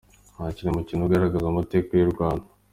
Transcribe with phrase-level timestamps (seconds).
[0.37, 2.47] Hakinwe umukino ugaragaza amateka y'u Rwanda.